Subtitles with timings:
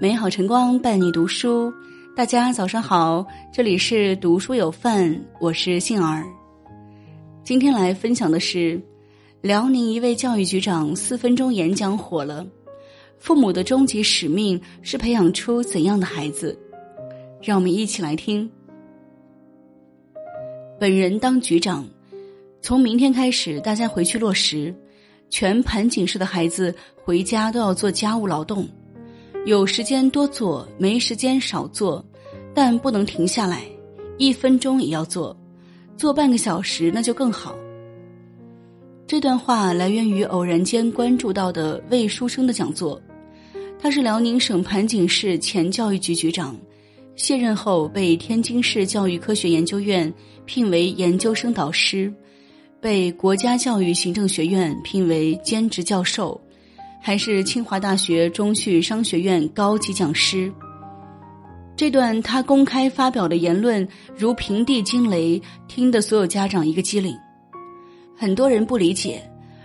[0.00, 1.74] 美好晨光伴你读书，
[2.14, 6.24] 大家早上好，这里是读书有范，我是杏儿。
[7.42, 8.80] 今天来分享的是，
[9.40, 12.46] 辽宁一位教育局长四分钟演讲火了。
[13.18, 16.56] 父母的终极使命是培养出怎样的孩子？
[17.42, 18.48] 让我们一起来听。
[20.78, 21.84] 本人当局长，
[22.62, 24.72] 从明天开始，大家回去落实，
[25.28, 26.72] 全盘锦市的孩子
[27.02, 28.64] 回家都要做家务劳动。
[29.44, 32.04] 有时间多做，没时间少做，
[32.54, 33.64] 但不能停下来，
[34.18, 35.34] 一分钟也要做，
[35.96, 37.56] 做半个小时那就更好。
[39.06, 43.00] 这段话来源于偶然间关注到的魏书生的讲座，
[43.80, 46.54] 他是辽宁省盘锦市前教育局局长，
[47.16, 50.12] 卸任后被天津市教育科学研究院
[50.44, 52.12] 聘为研究生导师，
[52.82, 56.38] 被国家教育行政学院聘为兼职教授。
[57.08, 60.52] 还是清华大学中序商学院高级讲师。
[61.74, 67.16] 这段他公开发表的言论如平地惊雷，听得所有家长一个机灵。
[68.14, 69.22] 很多人不理解，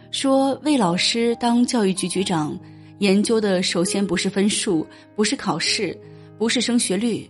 [0.10, 2.58] 说魏老师当教育局局长，
[3.00, 6.00] 研究的首先不是分数，不是考试，
[6.38, 7.30] 不是升学率，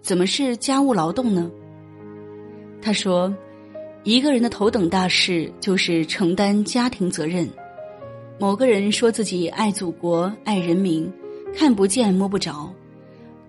[0.00, 1.50] 怎么是家务劳动呢？
[2.80, 3.34] 他说，
[4.04, 7.50] 一个人的头等大事就是承担家庭责任。
[8.40, 11.12] 某个人说自己爱祖国、爱人民，
[11.56, 12.72] 看不见摸不着。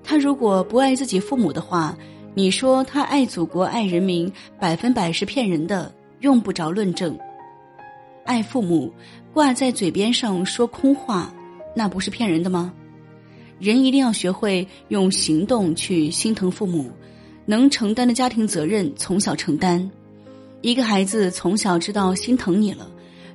[0.04, 1.96] 他如果不爱自己父母的话，
[2.34, 7.16] 你说他爱祖国、爱人民，百分百是骗人的，用不着论证。
[8.26, 8.92] 爱父母
[9.32, 11.32] 挂在嘴边上说空话，
[11.76, 12.74] 那不是骗人的吗？
[13.60, 16.90] 人一定要学会用行动去心疼父母，
[17.46, 19.88] 能承担的家庭责任从小承担。
[20.62, 22.90] 一个孩子从小知道心疼你了。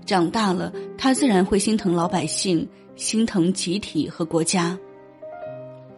[0.06, 4.78] 长大了，他自然会心疼老百姓，心疼集体和国家。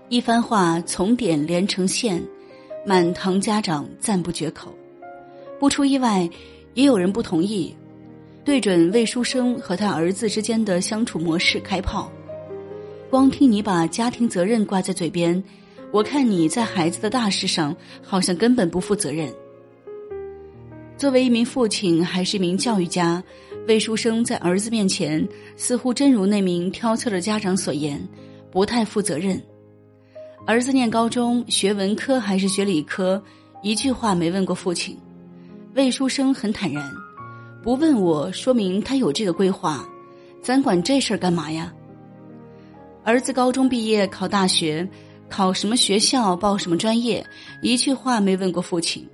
[0.08, 2.22] 一番话从点连成线，
[2.86, 4.72] 满堂家长赞不绝口。
[5.58, 6.28] 不出意外，
[6.74, 7.74] 也有人不同意，
[8.44, 12.10] 对准魏书生和他儿子之间的相处模式开炮。
[13.10, 15.42] 光听你把家庭责任挂在嘴边，
[15.90, 19.32] 我看你在孩子的大事上好像根本不负责任。
[20.96, 23.22] 作为一名父亲，还是一名教育家。
[23.66, 28.00] 魏书生在儿子面前，似乎真如那名挑刺的家长所言，
[28.50, 29.40] 不太负责任。
[30.46, 33.20] 儿子念高中，学文科还是学理科，
[33.62, 34.96] 一句话没问过父亲。
[35.74, 36.88] 魏书生很坦然，
[37.60, 39.84] 不问我说明他有这个规划，
[40.40, 41.72] 咱管这事儿干嘛呀？
[43.02, 44.88] 儿子高中毕业考大学，
[45.28, 47.24] 考什么学校，报什么专业，
[47.62, 49.04] 一句话没问过父亲。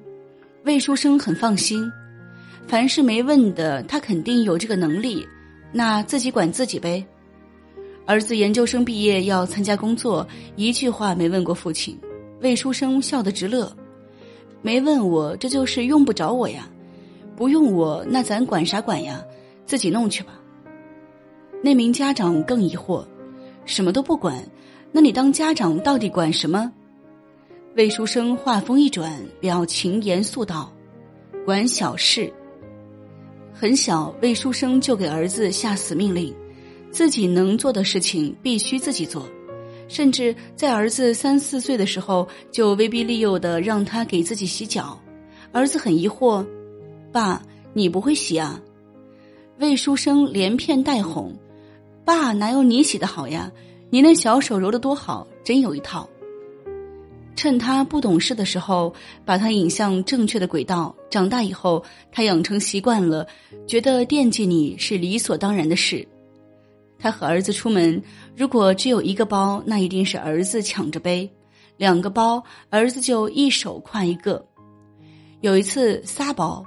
[0.64, 1.90] 魏书生很放心。
[2.66, 5.26] 凡是没问的，他肯定有这个能力，
[5.72, 7.04] 那自己管自己呗。
[8.06, 11.98] 儿子研究生毕业要参加工作，一句话没问过父亲，
[12.40, 13.70] 魏书生笑得直乐。
[14.62, 16.68] 没问我，这就是用不着我呀，
[17.36, 19.22] 不用我，那咱管啥管呀？
[19.66, 20.32] 自己弄去吧。
[21.62, 23.04] 那名家长更疑惑，
[23.64, 24.42] 什么都不管，
[24.90, 26.72] 那你当家长到底管什么？
[27.76, 30.72] 魏书生话锋一转，表情严肃道
[31.46, 32.32] ：“管小事。”
[33.62, 36.34] 很小，魏书生就给儿子下死命令，
[36.90, 39.24] 自己能做的事情必须自己做，
[39.86, 45.00] 甚至在儿子三四岁的时候，就威逼利诱的让他给自己洗脚。
[45.52, 46.44] 儿子很疑惑
[47.12, 47.40] ：“爸，
[47.72, 48.60] 你不会洗啊？”
[49.60, 51.32] 魏书生连骗带哄
[52.04, 53.48] ：“爸，哪有你洗的好呀？
[53.90, 56.10] 你那小手揉的多好，真有一套。”
[57.34, 58.94] 趁他不懂事的时候，
[59.24, 60.94] 把他引向正确的轨道。
[61.10, 61.82] 长大以后，
[62.12, 63.26] 他养成习惯了，
[63.66, 66.06] 觉得惦记你是理所当然的事。
[66.98, 68.00] 他和儿子出门，
[68.36, 71.28] 如果只有一个包，那一定是儿子抢着背；
[71.78, 74.44] 两个包，儿子就一手挎一个。
[75.40, 76.64] 有一次仨包，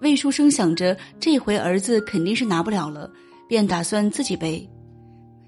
[0.00, 3.10] 魏书生想着这回儿子肯定是拿不了了，
[3.48, 4.66] 便打算自己背。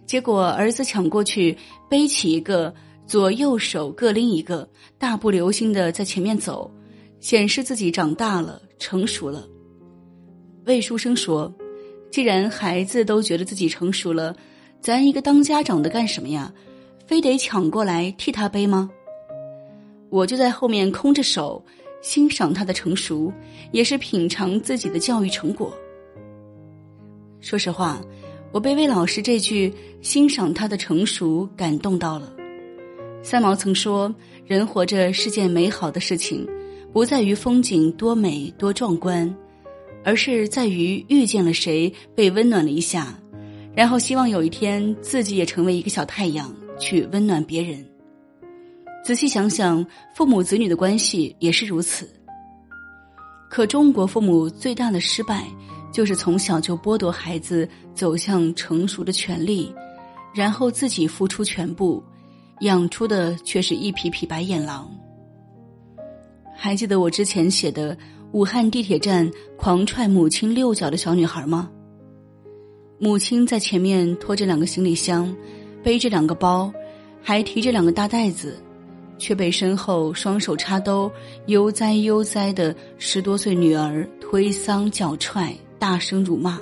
[0.05, 1.57] 结果儿子抢过去
[1.89, 2.75] 背起一个。
[3.07, 4.69] 左右手各拎一个，
[4.99, 6.69] 大步流星的在前面走，
[7.21, 9.47] 显示自己长大了，成熟了。
[10.65, 11.55] 魏书生说
[12.11, 14.37] ：“既然孩子都觉得自己成熟了，
[14.81, 16.53] 咱一个当家长的干什么呀？
[17.07, 18.91] 非得抢过来替他背吗？”
[20.11, 21.65] 我就在后面空着手，
[22.03, 23.33] 欣赏他的成熟，
[23.71, 25.73] 也是品尝自己的教育成果。
[27.41, 28.01] 说实话，
[28.51, 29.73] 我被魏老师这句
[30.03, 32.36] “欣赏他的成熟”感动到了。
[33.23, 34.15] 三毛曾说
[34.47, 36.47] ：“人活着是件美好的事情，
[36.93, 39.35] 不在于风景多美多壮观，
[40.05, 43.19] 而是在于遇见了谁，被温暖了一下，
[43.75, 47.85] 然后希望有一天自己也成为一个小太阳，去温暖别人。
[49.05, 49.85] 仔细想想，
[50.15, 52.09] 父母子女的关系也是如此。
[53.51, 55.45] 可中国父母最大的失败，
[55.93, 59.73] 就是从小就剥夺孩子走向成熟的权利，
[60.35, 62.03] 然后自己付出全部，
[62.61, 64.91] 养出的却是一匹匹白眼狼。
[66.55, 67.97] 还记得我之前写的
[68.33, 71.71] 武汉地铁站狂踹母亲六脚的小女孩吗？
[72.99, 75.35] 母亲在前面拖着两个行李箱，
[75.83, 76.73] 背着两个包，
[77.23, 78.57] 还提着两个大袋子，
[79.19, 81.13] 却被身后双手插兜、
[81.47, 86.59] 悠哉悠哉的十多岁女儿推搡脚踹，大声辱骂。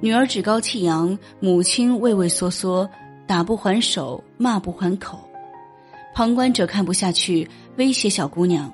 [0.00, 2.88] 女儿趾高气扬，母亲畏畏缩缩，
[3.32, 5.18] 打不还手，骂不还口。
[6.14, 8.70] 旁观者看不下去，威胁小姑娘：“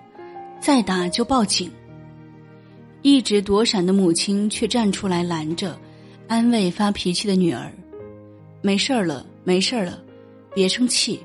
[0.59, 1.71] 再打就报警。”
[3.03, 5.79] 一直躲闪的母亲却站出来拦着，
[6.27, 7.71] 安慰发脾气的女儿
[8.61, 10.03] ：“没事儿了，没事儿了，
[10.53, 11.21] 别生气。”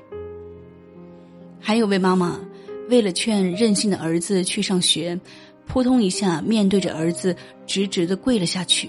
[1.58, 2.38] 还有位妈妈，
[2.88, 5.18] 为了劝任性的儿子去上学，
[5.66, 7.34] 扑通一下面对着儿子
[7.66, 8.88] 直直的跪了下去，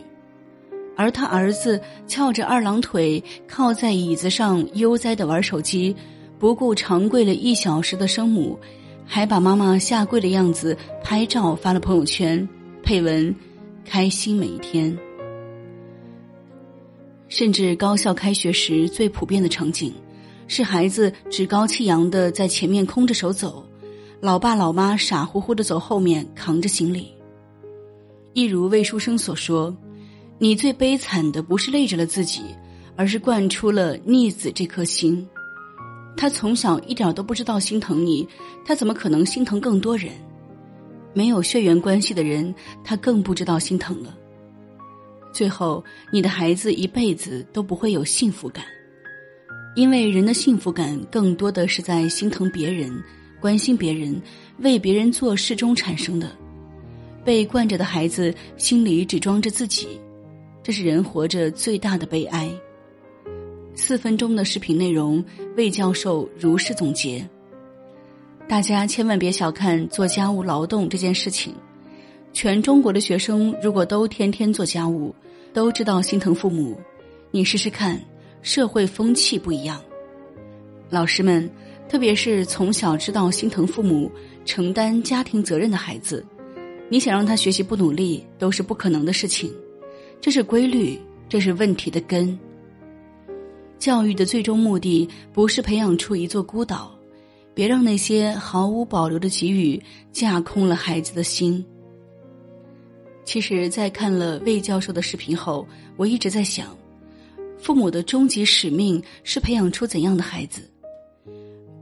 [0.95, 5.95] 而他儿子翘着二郎腿靠在椅子上悠哉的玩手机。
[6.37, 8.59] 不顾长跪了一小时的生母，
[9.05, 12.47] 还把妈妈下跪的样子拍照发了朋友圈，
[12.83, 13.33] 配文
[13.85, 14.95] “开心每一天”。
[17.29, 19.93] 甚至高校开学时最普遍的场景，
[20.47, 23.65] 是孩子趾高气扬的在前面空着手走，
[24.19, 27.13] 老爸老妈傻乎乎的走后面扛着行李。
[28.33, 29.75] 一如魏书生所说
[30.37, 32.41] ：“你最悲惨的不是累着了自己，
[32.95, 35.27] 而是惯出了逆子这颗心。”
[36.17, 38.27] 他从小一点都不知道心疼你，
[38.65, 40.13] 他怎么可能心疼更多人？
[41.13, 42.53] 没有血缘关系的人，
[42.83, 44.15] 他更不知道心疼了。
[45.33, 48.63] 最后，你的孩子一辈子都不会有幸福感，
[49.75, 53.03] 因为人的幸福感更多的是在心疼别人、
[53.41, 54.21] 关心别人、
[54.59, 56.31] 为别人做事中产生的。
[57.25, 59.99] 被惯着的孩子心里只装着自己，
[60.65, 62.49] 这是人活着最大的悲哀。
[63.75, 65.23] 四分钟的视频内容，
[65.55, 67.23] 魏教授如是总结：
[68.47, 71.53] 大家千万别小看做家务劳动这件事情。
[72.33, 75.13] 全中国的学生如果都天天做家务，
[75.53, 76.75] 都知道心疼父母，
[77.29, 78.03] 你试试看，
[78.41, 79.79] 社会风气不一样。
[80.89, 81.47] 老师们，
[81.87, 84.11] 特别是从小知道心疼父母、
[84.45, 86.25] 承担家庭责任的孩子，
[86.89, 89.53] 你想让他学习不努力，都是不可能的事情。
[90.25, 90.99] 这是规律，
[91.29, 92.35] 这是问题的根。
[93.77, 96.91] 教育的最终目的不是培养出一座孤岛，
[97.53, 99.79] 别让那些毫无保留的给予
[100.11, 101.63] 架空了孩子的心。
[103.23, 105.63] 其实，在看了魏教授的视频后，
[105.95, 106.75] 我一直在想，
[107.59, 110.67] 父母的终极使命是培养出怎样的孩子？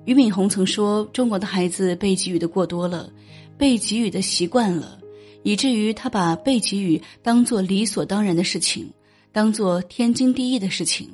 [0.03, 3.09] 俞敏洪曾说，中国的孩子被给予的过多了，
[3.57, 4.99] 被给予的习惯了，
[5.43, 8.89] 以至于他把被给予当做理所当然的事情，
[9.31, 11.09] 当做天经地义的事情。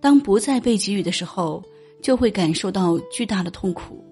[0.00, 1.62] 当不再被给予的时候，
[2.02, 4.04] 就会感受到巨大的痛苦。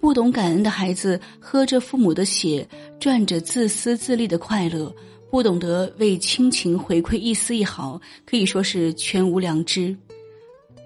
[0.00, 2.66] 不懂感恩的孩子，喝着父母的血，
[2.98, 4.94] 赚着自私自利的快乐，
[5.30, 9.94] 不懂得为亲情回馈一丝一毫，可以说是全无良知。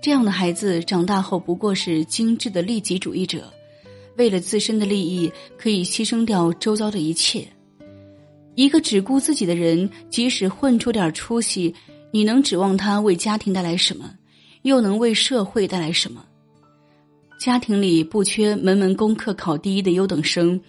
[0.03, 3.53] 这样的孩子长大后不过是精致的利己主义者，
[4.17, 7.47] 为了自身的利益可以牺牲掉周遭的一切。
[8.55, 11.75] 一个只顾自己的人，即使混出点出息。
[12.13, 14.15] 你能指望他为家庭带来什么，
[14.63, 16.25] 又能为社会带来什么？
[17.41, 20.61] 家庭里不缺门门功课考第一的优等生，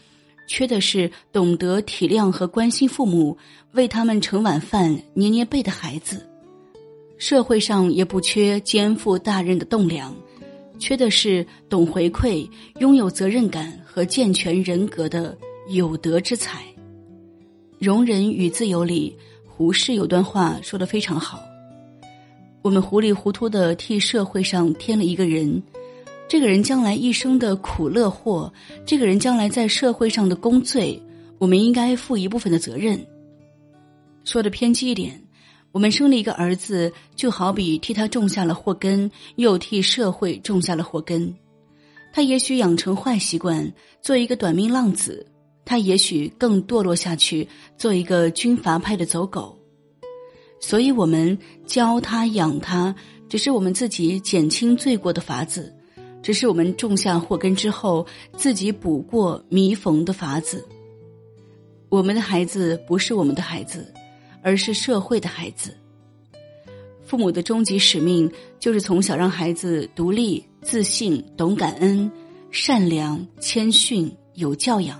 [0.48, 3.38] 缺的是懂得体谅和关心父母、
[3.74, 6.28] 为他们盛晚饭、捏捏背的孩子。
[7.20, 10.14] 社会上也不缺肩负大任的栋梁，
[10.80, 12.50] 缺的是懂回馈、
[12.80, 15.38] 拥有责任感和健全人格的
[15.70, 16.66] 有德之才。
[17.86, 19.16] 容忍与自由里。
[19.48, 21.40] 胡适有段话说的非常好
[22.64, 25.62] ：“我们糊里糊涂的替社会上添了一个人，
[26.28, 28.52] 这个人将来一生的苦乐祸，
[28.88, 31.00] 这个人将来在社会上的功罪，
[31.38, 33.00] 我们应该负一部分的责任。
[34.24, 35.24] 说的偏激一点，
[35.72, 41.32] 我们生了一个儿子，就好比替他种下了祸根，又替社会种下了祸根。
[42.12, 45.26] 他也许养成坏习惯，做一个短命浪子。”
[45.66, 49.58] 他也许更堕落下去，做一个军阀派的走狗。
[50.62, 52.96] 所以，我们教他养他，
[53.28, 55.74] 只是我们自己减轻罪过的法子，
[56.22, 58.06] 只是我们种下祸根之后
[58.38, 60.66] 自己补过弥缝的法子。
[61.90, 63.94] 我们的孩子不是我们的孩子，
[64.42, 65.76] 而是社会的孩子。
[67.04, 72.12] 父母的终极使命就是从小让孩子独立、自信、懂感恩、
[72.50, 75.00] 善良、谦逊、有教养，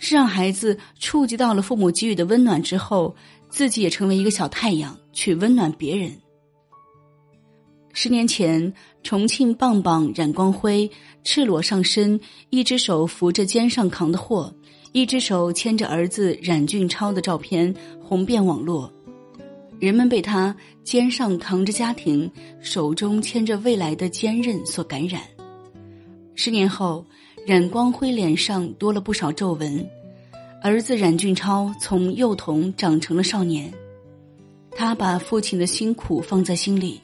[0.00, 3.14] 是让孩子触及到了父母给予的温暖之后，
[3.48, 6.10] 自己也成为一个小太阳，去温暖别人。
[7.92, 10.90] 十年前，重庆棒棒冉光辉
[11.22, 14.52] 赤裸上身，一只手扶着肩上扛的货，
[14.92, 18.90] 一只手牵着儿子冉俊超的照片红遍网络。
[19.78, 20.54] 人们被他
[20.84, 22.30] 肩上扛着家庭，
[22.60, 25.22] 手中牵着未来的坚韧所感染。
[26.34, 27.04] 十年后，
[27.46, 29.88] 冉光辉脸上多了不少皱纹，
[30.62, 33.72] 儿子冉俊超从幼童长成了少年。
[34.72, 37.00] 他把父亲的辛苦放在心里。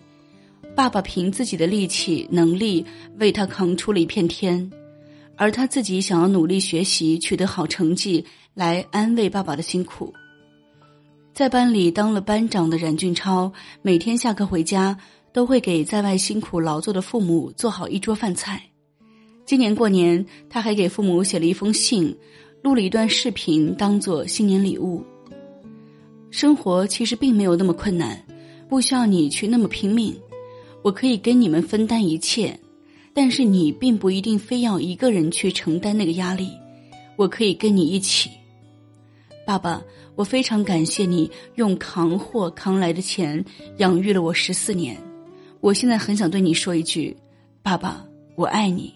[0.74, 2.84] 爸爸凭自己的力气、能力
[3.18, 4.70] 为他扛出了一片天，
[5.36, 10.12] 而他自己想要努力学习，取得好成绩，来安慰爸爸的辛苦。
[11.32, 13.50] 在班里当了班长的冉俊超，
[13.80, 14.96] 每天下课回家
[15.32, 18.62] 都会给在外辛苦劳作的父母做好一桌饭菜。
[19.46, 22.12] 今年过年，他还给父母写了一封信，
[22.62, 25.00] 录了一段视频，当做新年礼物。
[26.32, 28.20] 生活其实并没有那么困难，
[28.68, 30.12] 不需要你去那么拼命。
[30.82, 32.58] 我可以跟你们分担一切，
[33.14, 36.50] 但是你并不一定非要一个人去承担那个压力。
[37.14, 38.28] 我可以跟你一起，
[39.46, 39.80] 爸爸，
[40.16, 43.42] 我非常感谢你用扛货扛来的钱
[43.78, 44.96] 养育了我十四年。
[45.60, 47.16] 我现在很想对你说一句，
[47.62, 48.92] 爸爸，我爱你。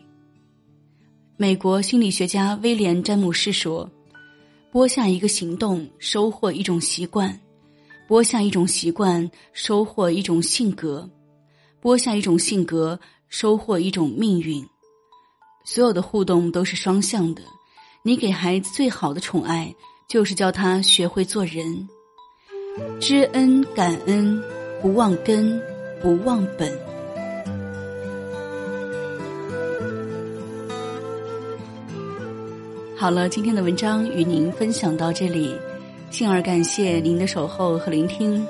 [1.41, 3.91] 美国心理学家威廉·詹姆士说
[4.71, 7.33] ：“播下一个行动，收获一种习惯；
[8.07, 11.09] 播下一种习惯，收获一种性格。”
[11.81, 14.63] 播下一种性格，收获一种命运。
[15.65, 17.41] 所有的互动都是双向的。
[18.03, 19.75] 你给孩子最好的宠爱，
[20.07, 21.89] 就是教他学会做人。
[23.01, 24.39] 知恩感恩，
[24.83, 25.59] 不忘根，
[26.03, 26.90] 不忘本。
[33.01, 35.57] 好了，今天的文章与您分享到这里，
[36.11, 38.47] 幸而感谢您的守候和聆听。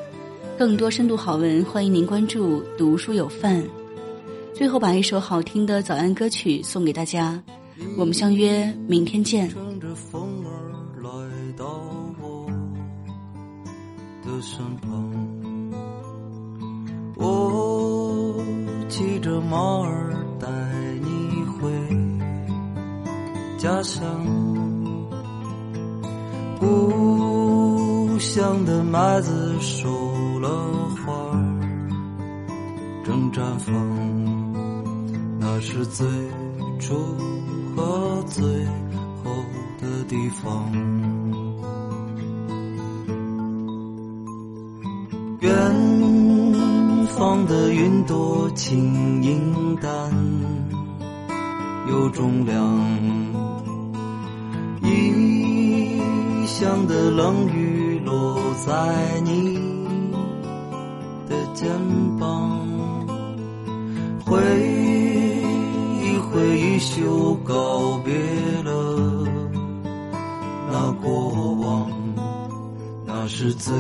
[0.59, 3.63] 更多深度好文，欢迎您关注“读书有范”。
[4.53, 7.41] 最后，把一首好听的早安歌曲送给大家。
[7.97, 9.49] 我们相约明天见。
[9.51, 10.51] 乘着风儿
[11.01, 11.09] 来
[11.57, 11.65] 到
[12.21, 12.51] 我
[14.25, 15.15] 的身旁，
[17.15, 18.45] 我
[18.89, 20.49] 骑着马儿带
[23.61, 24.03] 家乡。
[26.59, 29.89] 故乡的麦子熟。
[30.41, 30.49] 了
[31.05, 31.13] 花
[33.05, 33.75] 正绽放，
[35.39, 36.07] 那是最
[36.79, 36.95] 初
[37.77, 38.43] 和最
[39.23, 39.31] 后
[39.79, 40.73] 的地方。
[45.41, 49.91] 远方的云朵轻盈淡，
[51.87, 53.30] 有重量。
[56.71, 59.59] 异乡的冷雨落在你
[61.29, 61.35] 的。
[61.53, 61.69] 肩
[62.17, 62.61] 膀，
[64.25, 64.39] 挥
[66.01, 68.15] 一挥衣袖，告别
[68.63, 69.27] 了
[70.71, 71.91] 那过往，
[73.05, 73.75] 那是最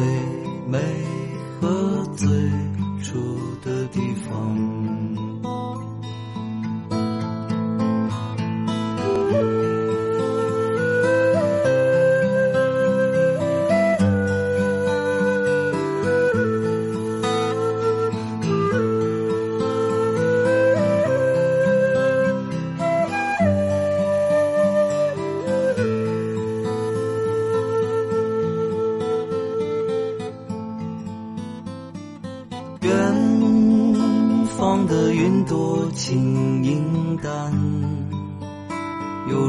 [0.66, 0.78] 美
[1.60, 2.26] 和最
[3.04, 3.16] 初
[3.64, 4.79] 的地方。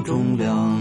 [0.03, 0.79] 重量。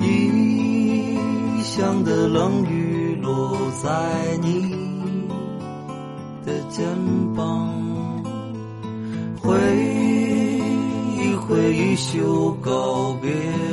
[0.00, 4.70] 异乡的冷雨落在你
[6.44, 6.86] 的肩
[7.34, 7.72] 膀，
[9.40, 9.56] 挥
[11.16, 13.30] 一挥衣袖，告别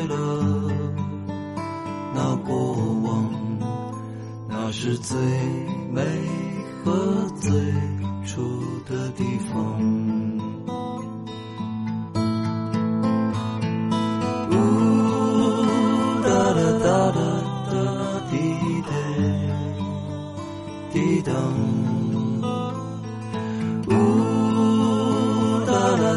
[0.07, 0.71] 了
[2.13, 3.29] 那过往，
[4.49, 5.17] 那是最
[5.91, 6.01] 美
[6.83, 7.51] 和最。
[8.25, 8.41] 初
[8.89, 10.02] 的地方。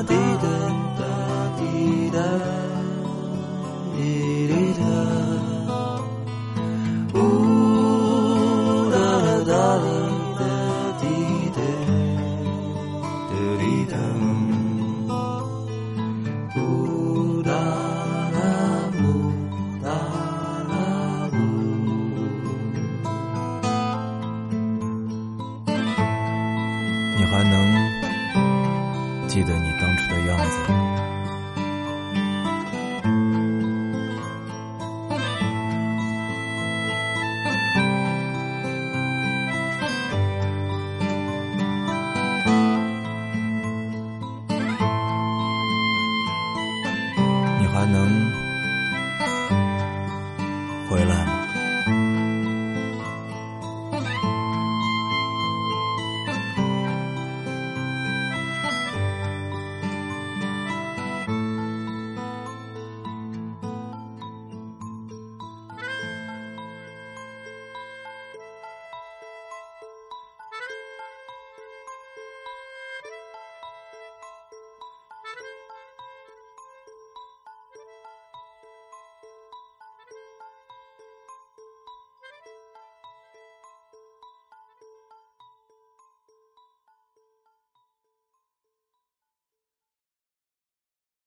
[0.06, 0.45] be